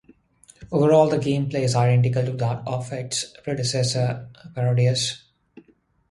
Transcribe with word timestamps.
Overall, 0.71 1.09
the 1.09 1.17
gameplay 1.19 1.59
is 1.65 1.75
identical 1.75 2.25
to 2.25 2.31
that 2.31 2.63
of 2.65 2.91
its 2.91 3.25
predecessor, 3.43 4.27
Parodius! 4.55 5.21